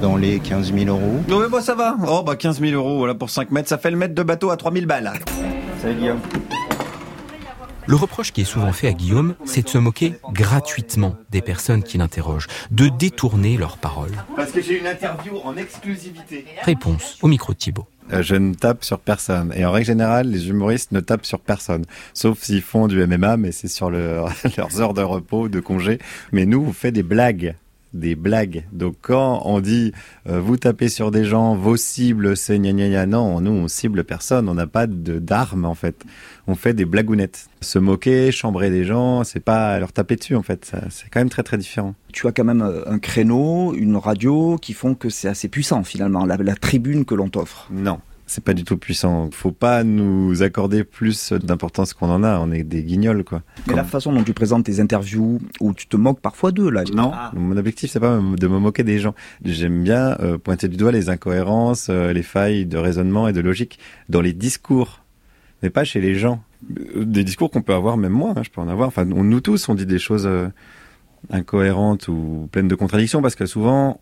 dans 0.00 0.16
les 0.16 0.38
15 0.38 0.72
000 0.72 0.86
euros. 0.86 1.20
Non 1.28 1.40
mais 1.40 1.60
ça 1.60 1.74
va. 1.74 1.96
Oh 2.08 2.22
bah 2.24 2.36
15 2.36 2.60
000 2.60 2.74
euros 2.74 2.98
voilà 2.98 3.14
pour 3.16 3.28
5 3.30 3.50
mètres, 3.50 3.68
ça 3.68 3.78
fait 3.78 3.90
le 3.90 3.96
mètre 3.96 4.14
de 4.14 4.22
bateau 4.22 4.50
à 4.50 4.56
3 4.56 4.72
000 4.72 4.86
balles. 4.86 5.10
Salut 5.80 5.94
Guillaume. 5.96 6.18
Le 7.86 7.96
reproche 7.96 8.32
qui 8.32 8.42
est 8.42 8.44
souvent 8.44 8.72
fait 8.72 8.88
à 8.88 8.92
Guillaume, 8.92 9.34
c'est 9.44 9.62
de 9.62 9.68
se 9.68 9.78
moquer 9.78 10.14
gratuitement 10.32 11.16
des 11.30 11.42
personnes 11.42 11.82
qui 11.82 11.98
l'interrogent, 11.98 12.46
de 12.70 12.88
détourner 12.88 13.56
leurs 13.56 13.76
paroles. 13.76 14.12
Parce 14.36 14.52
que 14.52 14.62
j'ai 14.62 14.78
une 14.80 14.86
interview 14.86 15.38
en 15.44 15.56
exclusivité. 15.56 16.44
Réponse 16.62 17.18
au 17.22 17.28
micro 17.28 17.52
de 17.52 17.58
Thibault. 17.58 17.86
Euh, 18.12 18.22
Je 18.22 18.34
ne 18.36 18.54
tape 18.54 18.84
sur 18.84 18.98
personne. 18.98 19.52
Et 19.56 19.64
en 19.64 19.72
règle 19.72 19.86
générale, 19.86 20.28
les 20.28 20.48
humoristes 20.48 20.92
ne 20.92 21.00
tapent 21.00 21.26
sur 21.26 21.40
personne. 21.40 21.84
Sauf 22.14 22.38
s'ils 22.40 22.62
font 22.62 22.86
du 22.86 23.04
MMA, 23.06 23.36
mais 23.36 23.52
c'est 23.52 23.68
sur 23.68 23.90
le- 23.90 24.22
leurs 24.56 24.80
heures 24.80 24.94
de 24.94 25.02
repos, 25.02 25.48
de 25.48 25.60
congé. 25.60 25.98
Mais 26.30 26.46
nous, 26.46 26.64
on 26.66 26.72
fait 26.72 26.92
des 26.92 27.02
blagues. 27.02 27.54
Des 27.94 28.14
blagues. 28.14 28.64
Donc 28.72 28.96
quand 29.02 29.42
on 29.44 29.60
dit 29.60 29.92
euh, 30.26 30.40
vous 30.40 30.56
tapez 30.56 30.88
sur 30.88 31.10
des 31.10 31.24
gens, 31.24 31.54
vos 31.54 31.76
cibles 31.76 32.36
c'est 32.36 32.58
gna 32.58 32.72
gna 32.72 32.88
gna, 32.88 33.06
non, 33.06 33.40
nous 33.40 33.50
on 33.50 33.68
cible 33.68 34.04
personne, 34.04 34.48
on 34.48 34.54
n'a 34.54 34.66
pas 34.66 34.86
de 34.86 35.18
d'armes 35.18 35.66
en 35.66 35.74
fait. 35.74 36.04
On 36.46 36.54
fait 36.54 36.72
des 36.74 36.84
blagounettes. 36.84 37.48
Se 37.60 37.78
moquer, 37.78 38.32
chambrer 38.32 38.70
des 38.70 38.84
gens, 38.84 39.24
c'est 39.24 39.40
pas 39.40 39.78
leur 39.78 39.92
taper 39.92 40.16
dessus 40.16 40.36
en 40.36 40.42
fait. 40.42 40.72
C'est 40.90 41.10
quand 41.10 41.20
même 41.20 41.28
très 41.28 41.42
très 41.42 41.58
différent. 41.58 41.94
Tu 42.12 42.26
as 42.26 42.32
quand 42.32 42.44
même 42.44 42.62
euh, 42.62 42.82
un 42.86 42.98
créneau, 42.98 43.74
une 43.74 43.96
radio 43.96 44.56
qui 44.60 44.72
font 44.72 44.94
que 44.94 45.08
c'est 45.08 45.28
assez 45.28 45.48
puissant 45.48 45.84
finalement, 45.84 46.24
la, 46.24 46.36
la 46.36 46.54
tribune 46.56 47.04
que 47.04 47.14
l'on 47.14 47.28
t'offre. 47.28 47.68
Non, 47.70 48.00
c'est 48.32 48.42
pas 48.42 48.54
du 48.54 48.64
tout 48.64 48.76
puissant. 48.78 49.28
Faut 49.32 49.52
pas 49.52 49.84
nous 49.84 50.42
accorder 50.42 50.84
plus 50.84 51.32
d'importance 51.32 51.92
qu'on 51.94 52.08
en 52.10 52.24
a. 52.24 52.38
On 52.40 52.50
est 52.50 52.62
des 52.64 52.82
guignols, 52.82 53.24
quoi. 53.24 53.42
Mais 53.66 53.74
la 53.74 53.84
façon 53.84 54.12
dont 54.12 54.22
tu 54.24 54.32
présentes 54.32 54.64
tes 54.64 54.80
interviews, 54.80 55.38
où 55.60 55.72
tu 55.74 55.86
te 55.86 55.96
moques 55.96 56.20
parfois 56.20 56.50
d'eux 56.52 56.70
là. 56.70 56.84
Non, 56.94 57.12
mon 57.34 57.56
objectif 57.56 57.90
c'est 57.90 58.00
pas 58.00 58.16
de 58.16 58.46
me 58.48 58.58
moquer 58.58 58.82
des 58.84 58.98
gens. 58.98 59.14
J'aime 59.44 59.82
bien 59.82 60.16
euh, 60.20 60.38
pointer 60.38 60.68
du 60.68 60.76
doigt 60.76 60.92
les 60.92 61.10
incohérences, 61.10 61.88
euh, 61.90 62.12
les 62.12 62.22
failles 62.22 62.66
de 62.66 62.78
raisonnement 62.78 63.28
et 63.28 63.32
de 63.32 63.40
logique 63.40 63.78
dans 64.08 64.20
les 64.20 64.32
discours, 64.32 65.00
mais 65.62 65.70
pas 65.70 65.84
chez 65.84 66.00
les 66.00 66.14
gens. 66.14 66.42
Euh, 66.96 67.04
Des 67.04 67.24
discours 67.24 67.50
qu'on 67.50 67.62
peut 67.62 67.74
avoir, 67.74 67.96
même 67.96 68.12
moi, 68.12 68.32
hein, 68.36 68.42
je 68.44 68.50
peux 68.50 68.60
en 68.60 68.68
avoir. 68.68 68.88
Enfin, 68.88 69.04
on- 69.12 69.24
nous 69.24 69.40
tous, 69.40 69.68
on 69.68 69.74
dit 69.74 69.86
des 69.86 69.98
choses 69.98 70.26
euh, 70.26 70.48
incohérentes 71.30 72.08
ou 72.08 72.48
pleines 72.52 72.68
de 72.68 72.74
contradictions 72.74 73.22
parce 73.22 73.34
que 73.34 73.46
souvent 73.46 74.00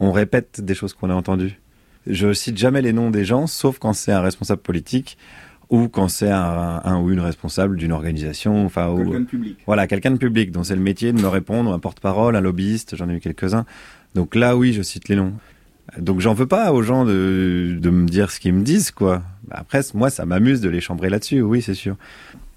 on 0.00 0.12
répète 0.12 0.60
des 0.60 0.74
choses 0.74 0.92
qu'on 0.94 1.10
a 1.10 1.14
entendues. 1.14 1.60
Je 2.08 2.32
cite 2.32 2.56
jamais 2.56 2.82
les 2.82 2.92
noms 2.92 3.10
des 3.10 3.24
gens, 3.24 3.46
sauf 3.46 3.78
quand 3.78 3.92
c'est 3.92 4.12
un 4.12 4.20
responsable 4.20 4.62
politique 4.62 5.18
ou 5.70 5.88
quand 5.88 6.08
c'est 6.08 6.30
un, 6.30 6.80
un 6.82 6.98
ou 7.00 7.10
une 7.10 7.20
responsable 7.20 7.76
d'une 7.76 7.92
organisation, 7.92 8.64
enfin, 8.64 8.94
Quelqu'un 8.96 9.20
de 9.20 9.24
public. 9.26 9.58
voilà, 9.66 9.86
quelqu'un 9.86 10.10
de 10.12 10.16
public 10.16 10.50
dont 10.50 10.64
c'est 10.64 10.74
le 10.74 10.80
métier 10.80 11.12
de 11.12 11.20
me 11.20 11.28
répondre, 11.28 11.72
un 11.72 11.78
porte-parole, 11.78 12.36
un 12.36 12.40
lobbyiste, 12.40 12.96
j'en 12.96 13.08
ai 13.10 13.14
eu 13.14 13.20
quelques-uns. 13.20 13.66
Donc 14.14 14.34
là, 14.34 14.56
oui, 14.56 14.72
je 14.72 14.80
cite 14.80 15.08
les 15.08 15.16
noms. 15.16 15.34
Donc 15.98 16.20
j'en 16.20 16.32
veux 16.32 16.46
pas 16.46 16.72
aux 16.72 16.82
gens 16.82 17.04
de, 17.04 17.76
de 17.80 17.90
me 17.90 18.06
dire 18.08 18.30
ce 18.30 18.40
qu'ils 18.40 18.54
me 18.54 18.62
disent, 18.62 18.90
quoi. 18.90 19.22
Après, 19.50 19.80
moi, 19.94 20.08
ça 20.08 20.24
m'amuse 20.24 20.60
de 20.62 20.70
les 20.70 20.80
chambrer 20.80 21.10
là-dessus, 21.10 21.42
oui, 21.42 21.60
c'est 21.60 21.74
sûr. 21.74 21.96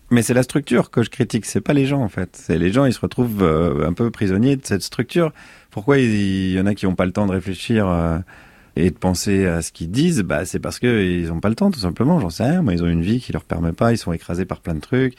Mais 0.10 0.22
c'est 0.22 0.34
la 0.34 0.43
structure 0.43 0.89
que 0.91 1.03
je 1.03 1.10
critique, 1.10 1.46
c'est 1.46 1.62
pas 1.62 1.74
les 1.74 1.86
gens 1.86 2.01
en 2.01 2.10
fait. 2.10 2.29
C'est 2.34 2.58
les 2.58 2.72
gens, 2.74 2.84
ils 2.86 2.91
se 2.93 3.00
retrouvent 3.00 3.43
euh, 3.43 3.88
un 3.88 3.93
peu 3.93 4.12
prisonniers 4.12 4.58
de 4.58 4.65
cette 4.65 4.81
structure. 4.84 5.31
Pourquoi 5.70 6.00
il 6.00 6.51
y 6.51 6.60
en 6.60 6.65
a 6.65 6.75
qui 6.75 6.86
n'ont 6.86 6.96
pas 6.96 7.05
le 7.05 7.13
temps 7.13 7.25
de 7.27 7.31
réfléchir 7.31 7.88
euh, 7.88 8.20
et 8.75 8.90
de 8.90 8.96
penser 8.96 9.46
à 9.46 9.62
ce 9.62 9.72
qu'ils 9.72 9.92
disent, 9.92 10.22
bah 10.22 10.46
c'est 10.46 10.60
parce 10.60 10.80
que 10.80 11.04
ils 11.04 11.32
ont 11.32 11.40
pas 11.40 11.50
le 11.50 11.56
temps 11.56 11.72
tout 11.72 11.80
simplement. 11.80 12.20
J'en 12.20 12.30
sais 12.30 12.44
rien. 12.44 12.62
Moi, 12.62 12.74
ils 12.74 12.84
ont 12.84 12.88
une 12.88 13.01
vie 13.01 13.20
qui 13.20 13.34
leur 13.34 13.44
permet 13.44 13.74
pas. 13.74 13.92
Ils 13.92 13.98
sont 13.98 14.13
écrasés 14.13 14.46
par 14.46 14.62
plein 14.62 14.75
de 14.75 14.80
trucs. 14.80 15.16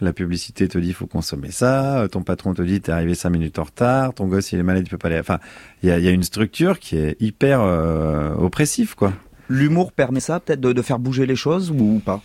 La 0.00 0.12
publicité 0.14 0.66
te 0.66 0.78
dit 0.78 0.92
faut 0.92 1.06
consommer 1.06 1.50
ça. 1.50 2.06
Ton 2.10 2.22
patron 2.22 2.54
te 2.54 2.62
dit 2.62 2.80
t'es 2.80 2.92
arrivé 2.92 3.14
cinq 3.14 3.30
minutes 3.30 3.58
en 3.58 3.64
retard. 3.64 4.14
Ton 4.14 4.26
gosse 4.26 4.52
il 4.52 4.58
est 4.58 4.62
malade, 4.62 4.84
il 4.86 4.90
peut 4.90 4.98
pas 4.98 5.08
aller. 5.08 5.18
Enfin, 5.18 5.38
il 5.82 5.88
y 5.88 5.92
a, 5.92 6.10
une 6.10 6.22
structure 6.22 6.78
qui 6.78 6.96
est 6.96 7.20
hyper 7.20 7.60
euh, 7.60 8.34
oppressive 8.34 8.94
quoi. 8.94 9.12
L'humour 9.48 9.92
permet 9.92 10.20
ça 10.20 10.40
peut-être 10.40 10.60
de 10.60 10.82
faire 10.82 10.98
bouger 10.98 11.26
les 11.26 11.36
choses 11.36 11.70
ou 11.70 12.00
pas? 12.04 12.22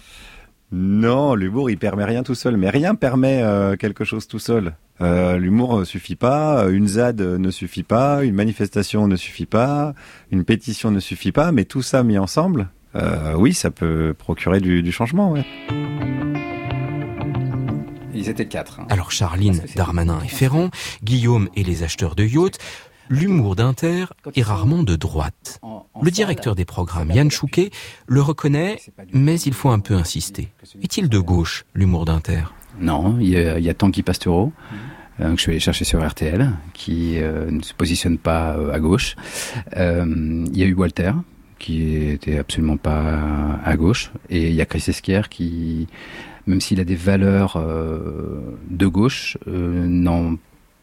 Non, 0.77 1.35
l'humour, 1.35 1.69
il 1.69 1.77
permet 1.77 2.03
rien 2.03 2.21
tout 2.21 2.35
seul. 2.35 2.57
Mais 2.57 2.69
rien 2.69 2.95
permet 2.95 3.41
euh, 3.41 3.77
quelque 3.77 4.03
chose 4.03 4.27
tout 4.27 4.39
seul. 4.39 4.73
Euh, 4.99 5.37
l'humour 5.37 5.79
ne 5.79 5.85
suffit 5.85 6.17
pas, 6.17 6.67
une 6.69 6.89
ZAD 6.89 7.21
ne 7.21 7.49
suffit 7.49 7.83
pas, 7.83 8.25
une 8.25 8.35
manifestation 8.35 9.07
ne 9.07 9.15
suffit 9.15 9.45
pas, 9.45 9.93
une 10.31 10.43
pétition 10.43 10.91
ne 10.91 10.99
suffit 10.99 11.31
pas, 11.31 11.53
mais 11.53 11.63
tout 11.63 11.81
ça 11.81 12.03
mis 12.03 12.17
ensemble, 12.17 12.67
euh, 12.95 13.35
oui, 13.35 13.53
ça 13.53 13.71
peut 13.71 14.13
procurer 14.17 14.59
du, 14.59 14.83
du 14.83 14.91
changement. 14.91 15.31
Ouais. 15.31 15.45
Ils 18.13 18.27
étaient 18.29 18.47
quatre. 18.47 18.81
Hein. 18.81 18.87
Alors 18.89 19.11
Charline, 19.11 19.61
Darmanin 19.77 20.19
et 20.23 20.29
Ferrand, 20.29 20.71
Guillaume 21.03 21.49
et 21.55 21.63
les 21.63 21.83
acheteurs 21.83 22.15
de 22.15 22.23
yachts, 22.25 22.59
L'humour 23.09 23.55
d'Inter 23.55 24.05
est 24.35 24.41
rarement 24.41 24.83
de 24.83 24.95
droite. 24.95 25.61
Le 26.01 26.11
directeur 26.11 26.55
des 26.55 26.65
programmes, 26.65 27.11
Yann 27.11 27.29
Chouquet, 27.29 27.69
le 28.07 28.21
reconnaît, 28.21 28.79
mais 29.13 29.39
il 29.41 29.53
faut 29.53 29.69
un 29.69 29.79
peu 29.79 29.93
insister. 29.93 30.49
Est-il 30.81 31.07
de 31.07 31.19
gauche, 31.19 31.65
l'humour 31.73 32.05
d'Inter? 32.05 32.43
Non, 32.79 33.17
il 33.19 33.29
y, 33.29 33.37
a, 33.37 33.59
il 33.59 33.65
y 33.65 33.69
a 33.69 33.73
euh, 35.21 35.31
que 35.31 35.37
je 35.37 35.41
suis 35.41 35.51
allé 35.51 35.59
chercher 35.59 35.85
sur 35.85 36.05
RTL, 36.05 36.51
qui 36.73 37.19
euh, 37.19 37.49
ne 37.49 37.61
se 37.61 37.73
positionne 37.73 38.17
pas 38.17 38.57
euh, 38.57 38.73
à 38.73 38.79
gauche. 38.79 39.15
Il 39.75 40.57
y 40.57 40.63
a 40.63 40.65
eu 40.65 40.73
Walter, 40.73 41.11
qui 41.57 41.95
était 42.07 42.39
absolument 42.39 42.77
pas 42.77 43.59
à 43.63 43.77
gauche. 43.77 44.11
Et 44.29 44.49
il 44.49 44.55
y 44.55 44.61
a 44.61 44.65
Chris 44.65 44.83
Esquire, 44.87 45.29
qui, 45.29 45.87
même 46.47 46.59
s'il 46.59 46.79
a 46.79 46.83
des 46.83 46.95
valeurs 46.95 47.63
de 48.69 48.87
gauche, 48.87 49.37
n'en 49.45 50.35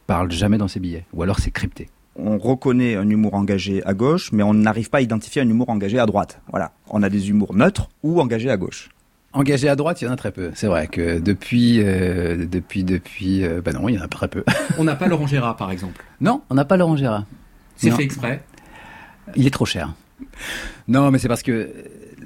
parle 0.07 0.31
jamais 0.31 0.57
dans 0.57 0.69
ses 0.69 0.81
billets. 0.81 1.05
Ou 1.13 1.23
alors 1.23 1.39
c'est 1.39 1.51
crypté 1.51 1.89
on 2.17 2.39
reconnaît 2.39 2.97
un 2.97 3.09
humour 3.09 3.35
engagé 3.35 3.83
à 3.85 3.95
gauche, 3.95 4.33
mais 4.33 4.43
on 4.43 4.55
n'arrive 4.55 4.91
pas 4.91 4.99
à 4.99 5.01
identifier 5.01 5.43
un 5.43 5.49
humour 5.49 5.71
engagé 5.71 5.99
à 5.99 6.07
droite. 6.07 6.41
Voilà. 6.51 6.73
On 6.91 7.03
a 7.03 7.09
des 7.09 7.31
humours 7.31 7.55
neutres 7.55 7.89
ou 8.03 8.21
engagés 8.21 8.51
à 8.51 8.57
gauche. 8.57 8.91
Engagé 9.33 9.69
à 9.69 9.77
droite, 9.77 10.03
il 10.03 10.05
y 10.05 10.09
en 10.09 10.13
a 10.13 10.17
très 10.17 10.31
peu. 10.31 10.51
C'est 10.55 10.67
vrai 10.67 10.89
que 10.89 11.19
depuis, 11.19 11.81
euh, 11.81 12.45
depuis, 12.45 12.85
depuis, 12.85 13.45
euh, 13.45 13.63
bah 13.65 13.73
non, 13.73 13.89
il 13.89 13.95
y 13.95 13.99
en 13.99 14.03
a 14.03 14.09
très 14.09 14.29
peu. 14.29 14.45
on 14.79 14.85
n'a 14.85 14.95
pas 14.95 15.07
Laurent 15.07 15.27
Gérard, 15.27 15.57
par 15.57 15.71
exemple. 15.71 16.05
Non, 16.21 16.43
on 16.51 16.55
n'a 16.55 16.67
pas 16.67 16.77
Laurent 16.77 16.97
Gérard. 16.97 17.25
C'est 17.77 17.91
fait 17.91 18.03
exprès. 18.03 18.43
Il 19.35 19.47
est 19.47 19.51
trop 19.51 19.65
cher. 19.65 19.95
Non, 20.89 21.11
mais 21.11 21.19
c'est 21.19 21.29
parce 21.29 21.43
que 21.43 21.73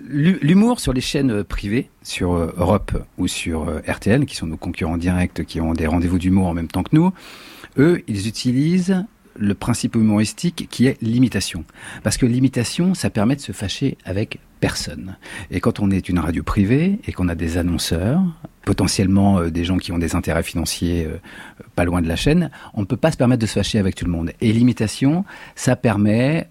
l'humour 0.08 0.80
sur 0.80 0.92
les 0.92 1.00
chaînes 1.00 1.44
privées, 1.44 1.88
sur 2.02 2.32
Europe 2.34 2.92
ou 3.18 3.28
sur 3.28 3.80
RTL, 3.86 4.26
qui 4.26 4.34
sont 4.34 4.46
nos 4.46 4.56
concurrents 4.56 4.98
directs, 4.98 5.44
qui 5.44 5.60
ont 5.60 5.72
des 5.72 5.86
rendez-vous 5.86 6.18
d'humour 6.18 6.48
en 6.48 6.54
même 6.54 6.68
temps 6.68 6.82
que 6.82 6.94
nous, 6.94 7.12
eux, 7.78 8.02
ils 8.08 8.26
utilisent 8.26 9.04
le 9.38 9.54
principe 9.54 9.94
humoristique 9.94 10.68
qui 10.70 10.86
est 10.86 11.00
l'imitation. 11.02 11.64
Parce 12.02 12.16
que 12.16 12.26
l'imitation, 12.26 12.94
ça 12.94 13.10
permet 13.10 13.36
de 13.36 13.40
se 13.40 13.52
fâcher 13.52 13.96
avec 14.04 14.38
personne. 14.60 15.16
Et 15.50 15.60
quand 15.60 15.80
on 15.80 15.90
est 15.90 16.08
une 16.08 16.18
radio 16.18 16.42
privée 16.42 16.98
et 17.06 17.12
qu'on 17.12 17.28
a 17.28 17.34
des 17.34 17.58
annonceurs, 17.58 18.20
potentiellement 18.64 19.38
euh, 19.38 19.50
des 19.50 19.64
gens 19.64 19.76
qui 19.76 19.92
ont 19.92 19.98
des 19.98 20.14
intérêts 20.14 20.42
financiers 20.42 21.04
euh, 21.04 21.18
pas 21.74 21.84
loin 21.84 22.02
de 22.02 22.08
la 22.08 22.16
chaîne, 22.16 22.50
on 22.74 22.80
ne 22.80 22.86
peut 22.86 22.96
pas 22.96 23.12
se 23.12 23.16
permettre 23.16 23.42
de 23.42 23.46
se 23.46 23.54
fâcher 23.54 23.78
avec 23.78 23.94
tout 23.94 24.04
le 24.04 24.10
monde. 24.10 24.32
Et 24.40 24.52
l'imitation, 24.52 25.24
ça 25.54 25.76
permet 25.76 26.48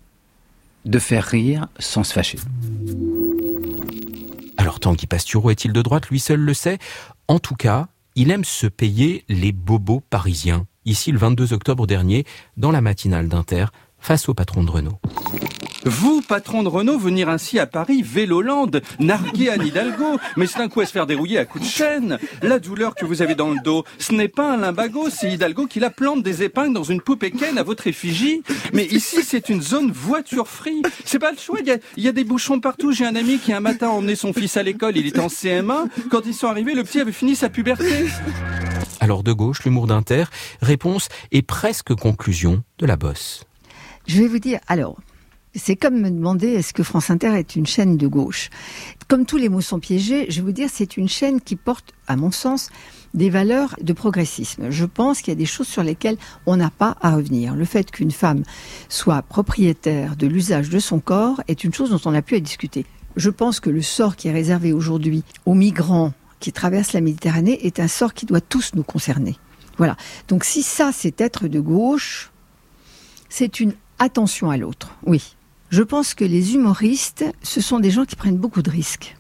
de 0.85 0.99
faire 0.99 1.23
rire 1.23 1.67
sans 1.79 2.03
se 2.03 2.13
fâcher. 2.13 2.37
Alors 4.57 4.79
Tanguy 4.79 5.07
Pastureau 5.07 5.49
est-il 5.49 5.73
de 5.73 5.81
droite? 5.81 6.09
Lui 6.09 6.19
seul 6.19 6.39
le 6.39 6.53
sait. 6.53 6.77
En 7.27 7.39
tout 7.39 7.55
cas, 7.55 7.87
il 8.15 8.31
aime 8.31 8.45
se 8.45 8.67
payer 8.67 9.25
les 9.27 9.51
bobos 9.51 10.01
parisiens 10.09 10.67
ici 10.85 11.11
le 11.11 11.17
22 11.17 11.53
octobre 11.53 11.87
dernier, 11.87 12.25
dans 12.57 12.71
la 12.71 12.81
matinale 12.81 13.27
d'Inter, 13.27 13.65
face 13.99 14.29
au 14.29 14.33
patron 14.33 14.63
de 14.63 14.71
Renault. 14.71 14.99
Vous, 15.85 16.21
patron 16.21 16.63
de 16.63 16.67
Renault, 16.67 16.97
venir 16.97 17.29
ainsi 17.29 17.59
à 17.59 17.67
Paris, 17.67 18.01
Véloland, 18.01 18.71
narguer 18.99 19.49
à 19.49 19.55
Hidalgo, 19.55 20.17
mais 20.35 20.47
c'est 20.47 20.59
un 20.59 20.67
coup 20.67 20.81
à 20.81 20.85
se 20.87 20.91
faire 20.91 21.05
dérouiller 21.05 21.37
à 21.37 21.45
coups 21.45 21.63
de 21.63 21.69
chaîne. 21.69 22.17
La 22.41 22.57
douleur 22.57 22.95
que 22.95 23.05
vous 23.05 23.21
avez 23.21 23.35
dans 23.35 23.51
le 23.51 23.59
dos, 23.63 23.83
ce 23.99 24.11
n'est 24.11 24.27
pas 24.27 24.51
un 24.53 24.57
limbago, 24.57 25.11
c'est 25.11 25.31
Hidalgo 25.31 25.67
qui 25.67 25.79
la 25.79 25.91
plante 25.91 26.23
des 26.23 26.41
épingles 26.41 26.73
dans 26.73 26.83
une 26.83 27.01
poupée 27.01 27.29
Ken 27.29 27.59
à 27.59 27.63
votre 27.63 27.85
effigie. 27.85 28.41
Mais 28.73 28.85
ici, 28.85 29.17
c'est 29.23 29.47
une 29.49 29.61
zone 29.61 29.91
voiture 29.91 30.47
free. 30.47 30.81
C'est 31.05 31.19
pas 31.19 31.31
le 31.31 31.37
choix, 31.37 31.59
il 31.61 31.67
y, 31.67 31.71
a, 31.71 31.77
il 31.97 32.03
y 32.03 32.07
a 32.07 32.11
des 32.11 32.23
bouchons 32.23 32.59
partout. 32.59 32.91
J'ai 32.91 33.05
un 33.05 33.15
ami 33.15 33.37
qui 33.37 33.53
un 33.53 33.59
matin 33.59 33.89
a 33.89 33.91
emmené 33.91 34.15
son 34.15 34.33
fils 34.33 34.57
à 34.57 34.63
l'école, 34.63 34.97
il 34.97 35.05
était 35.05 35.19
en 35.19 35.27
CM1. 35.27 35.87
Quand 36.09 36.25
ils 36.25 36.33
sont 36.33 36.47
arrivés, 36.47 36.73
le 36.73 36.83
petit 36.83 36.99
avait 36.99 37.11
fini 37.11 37.35
sa 37.35 37.49
puberté. 37.49 38.07
Alors 38.99 39.21
de 39.21 39.33
gauche, 39.33 39.63
l'humour 39.63 39.85
d'Inter, 39.85 40.23
réponse 40.63 41.09
et 41.31 41.43
presque 41.43 41.93
conclusion 41.93 42.63
de 42.79 42.87
la 42.87 42.95
bosse. 42.95 43.43
Je 44.07 44.21
vais 44.21 44.27
vous 44.27 44.39
dire, 44.39 44.59
alors, 44.67 44.97
c'est 45.55 45.75
comme 45.75 45.99
me 45.99 46.09
demander 46.09 46.47
est-ce 46.49 46.73
que 46.73 46.83
France 46.83 47.09
Inter 47.09 47.37
est 47.37 47.55
une 47.55 47.65
chaîne 47.65 47.97
de 47.97 48.07
gauche? 48.07 48.49
Comme 49.07 49.25
tous 49.25 49.37
les 49.37 49.49
mots 49.49 49.61
sont 49.61 49.79
piégés, 49.79 50.25
je 50.29 50.37
vais 50.37 50.45
vous 50.45 50.51
dire 50.51 50.69
c'est 50.71 50.97
une 50.97 51.07
chaîne 51.07 51.39
qui 51.39 51.55
porte, 51.55 51.93
à 52.07 52.15
mon 52.15 52.31
sens, 52.31 52.69
des 53.13 53.29
valeurs 53.29 53.75
de 53.81 53.93
progressisme. 53.93 54.69
Je 54.69 54.85
pense 54.85 55.21
qu'il 55.21 55.31
y 55.31 55.37
a 55.37 55.39
des 55.39 55.45
choses 55.45 55.67
sur 55.67 55.83
lesquelles 55.83 56.17
on 56.45 56.57
n'a 56.57 56.69
pas 56.69 56.97
à 57.01 57.15
revenir. 57.15 57.55
Le 57.55 57.65
fait 57.65 57.89
qu'une 57.89 58.11
femme 58.11 58.43
soit 58.89 59.21
propriétaire 59.21 60.15
de 60.15 60.27
l'usage 60.27 60.69
de 60.69 60.79
son 60.79 60.99
corps 60.99 61.41
est 61.47 61.63
une 61.63 61.73
chose 61.73 61.91
dont 61.91 62.01
on 62.05 62.11
n'a 62.11 62.21
plus 62.21 62.37
à 62.37 62.41
discuter. 62.41 62.85
Je 63.15 63.29
pense 63.29 63.61
que 63.61 63.69
le 63.69 63.81
sort 63.81 64.17
qui 64.17 64.27
est 64.27 64.33
réservé 64.33 64.73
aujourd'hui 64.73 65.23
aux 65.45 65.53
migrants 65.53 66.13
qui 66.41 66.51
traversent 66.51 66.93
la 66.93 67.01
Méditerranée 67.01 67.65
est 67.65 67.79
un 67.79 67.87
sort 67.87 68.13
qui 68.13 68.25
doit 68.25 68.41
tous 68.41 68.73
nous 68.75 68.83
concerner. 68.83 69.37
Voilà. 69.77 69.95
Donc 70.27 70.43
si 70.43 70.63
ça 70.63 70.91
c'est 70.93 71.21
être 71.21 71.47
de 71.47 71.59
gauche, 71.61 72.31
c'est 73.29 73.61
une 73.61 73.73
attention 73.99 74.49
à 74.49 74.57
l'autre. 74.57 74.91
Oui. 75.05 75.35
Je 75.69 75.83
pense 75.83 76.13
que 76.13 76.23
les 76.23 76.55
humoristes, 76.55 77.25
ce 77.41 77.61
sont 77.61 77.79
des 77.79 77.91
gens 77.91 78.05
qui 78.05 78.15
prennent 78.15 78.37
beaucoup 78.37 78.61
de 78.61 78.69
risques. 78.69 79.15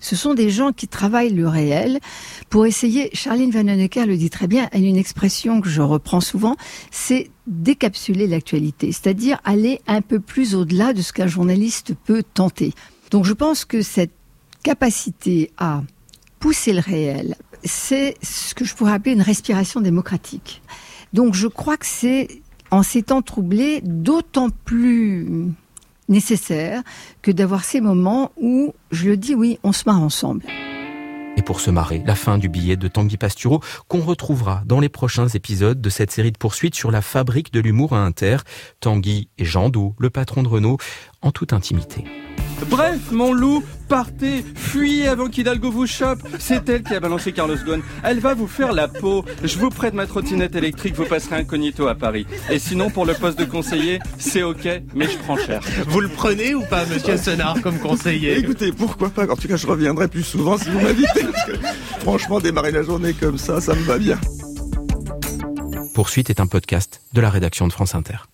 Ce 0.00 0.16
sont 0.16 0.34
des 0.34 0.50
gens 0.50 0.72
qui 0.72 0.88
travaillent 0.88 1.34
le 1.34 1.46
réel 1.46 2.00
pour 2.48 2.66
essayer, 2.66 3.10
Charline 3.12 3.50
Vanhoenacker 3.50 4.06
le 4.06 4.16
dit 4.16 4.30
très 4.30 4.46
bien, 4.46 4.68
elle 4.72 4.84
a 4.84 4.88
une 4.88 4.96
expression 4.96 5.60
que 5.60 5.68
je 5.68 5.82
reprends 5.82 6.20
souvent, 6.20 6.56
c'est 6.90 7.30
décapsuler 7.46 8.26
l'actualité, 8.26 8.92
c'est-à-dire 8.92 9.38
aller 9.44 9.80
un 9.86 10.00
peu 10.00 10.18
plus 10.18 10.54
au-delà 10.54 10.92
de 10.94 11.02
ce 11.02 11.12
qu'un 11.12 11.26
journaliste 11.26 11.94
peut 12.04 12.22
tenter. 12.22 12.72
Donc 13.10 13.24
je 13.24 13.34
pense 13.34 13.64
que 13.64 13.82
cette 13.82 14.12
capacité 14.62 15.50
à 15.58 15.82
pousser 16.38 16.72
le 16.72 16.80
réel, 16.80 17.36
c'est 17.62 18.16
ce 18.22 18.54
que 18.54 18.64
je 18.64 18.74
pourrais 18.74 18.92
appeler 18.92 19.12
une 19.12 19.22
respiration 19.22 19.80
démocratique. 19.80 20.62
Donc 21.12 21.34
je 21.34 21.46
crois 21.46 21.76
que 21.76 21.86
c'est 21.86 22.40
en 22.70 22.82
ces 22.82 23.02
temps 23.02 23.22
troublés 23.22 23.80
d'autant 23.82 24.48
plus 24.64 25.52
nécessaire 26.10 26.82
que 27.22 27.30
d'avoir 27.30 27.64
ces 27.64 27.80
moments 27.80 28.32
où, 28.36 28.74
je 28.90 29.08
le 29.08 29.16
dis 29.16 29.34
oui, 29.34 29.58
on 29.62 29.72
se 29.72 29.84
marre 29.86 30.02
ensemble. 30.02 30.44
Et 31.36 31.42
pour 31.42 31.60
se 31.60 31.70
marrer, 31.70 32.02
la 32.04 32.16
fin 32.16 32.36
du 32.36 32.48
billet 32.48 32.76
de 32.76 32.88
Tanguy 32.88 33.16
Pastureau 33.16 33.60
qu'on 33.88 34.00
retrouvera 34.00 34.62
dans 34.66 34.80
les 34.80 34.88
prochains 34.88 35.28
épisodes 35.28 35.80
de 35.80 35.88
cette 35.88 36.10
série 36.10 36.32
de 36.32 36.38
poursuites 36.38 36.74
sur 36.74 36.90
la 36.90 37.00
fabrique 37.00 37.52
de 37.52 37.60
l'humour 37.60 37.94
à 37.94 38.04
Inter, 38.04 38.38
Tanguy 38.80 39.28
et 39.38 39.44
Jean 39.44 39.70
Dou, 39.70 39.94
le 39.98 40.10
patron 40.10 40.42
de 40.42 40.48
Renault, 40.48 40.76
en 41.22 41.30
toute 41.30 41.52
intimité. 41.52 42.04
Bref, 42.68 43.10
mon 43.10 43.32
loup, 43.32 43.64
partez, 43.88 44.44
fuyez 44.54 45.08
avant 45.08 45.28
qu'Hidalgo 45.28 45.70
vous 45.70 45.86
chope. 45.86 46.20
C'est 46.38 46.68
elle 46.68 46.82
qui 46.82 46.94
a 46.94 47.00
balancé 47.00 47.32
Carlos 47.32 47.56
Ghosn. 47.64 47.82
Elle 48.02 48.20
va 48.20 48.34
vous 48.34 48.46
faire 48.46 48.72
la 48.72 48.88
peau. 48.88 49.24
Je 49.42 49.58
vous 49.58 49.70
prête 49.70 49.94
ma 49.94 50.06
trottinette 50.06 50.54
électrique, 50.54 50.94
vous 50.94 51.04
passerez 51.04 51.36
incognito 51.36 51.88
à 51.88 51.94
Paris. 51.94 52.26
Et 52.50 52.58
sinon, 52.58 52.90
pour 52.90 53.06
le 53.06 53.14
poste 53.14 53.38
de 53.38 53.44
conseiller, 53.44 53.98
c'est 54.18 54.42
ok, 54.42 54.68
mais 54.94 55.08
je 55.08 55.18
prends 55.18 55.36
cher. 55.36 55.60
Vous 55.86 56.00
le 56.00 56.08
prenez 56.08 56.54
ou 56.54 56.62
pas, 56.62 56.84
monsieur 56.86 57.16
Senard, 57.16 57.60
comme 57.62 57.78
conseiller? 57.78 58.38
Écoutez, 58.38 58.72
pourquoi 58.72 59.10
pas? 59.10 59.30
En 59.30 59.36
tout 59.36 59.48
cas, 59.48 59.56
je 59.56 59.66
reviendrai 59.66 60.08
plus 60.08 60.24
souvent 60.24 60.58
si 60.58 60.70
vous 60.70 60.80
m'invitez. 60.80 61.26
franchement, 62.00 62.40
démarrer 62.40 62.72
la 62.72 62.82
journée 62.82 63.14
comme 63.14 63.38
ça, 63.38 63.60
ça 63.60 63.74
me 63.74 63.82
va 63.82 63.98
bien. 63.98 64.18
Poursuite 65.94 66.30
est 66.30 66.40
un 66.40 66.46
podcast 66.46 67.02
de 67.12 67.20
la 67.20 67.30
rédaction 67.30 67.66
de 67.66 67.72
France 67.72 67.94
Inter. 67.94 68.29